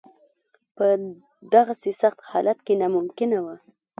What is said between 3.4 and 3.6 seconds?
وه.